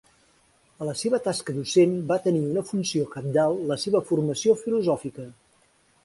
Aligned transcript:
A 0.83 0.85
la 0.87 0.93
seva 1.01 1.17
tasca 1.25 1.53
docent 1.57 1.91
va 2.11 2.17
tenir 2.23 2.41
una 2.45 2.63
funció 2.69 3.05
cabdal 3.11 3.59
la 3.73 3.77
seva 3.83 4.01
formació 4.13 4.55
filosòfica. 4.63 5.27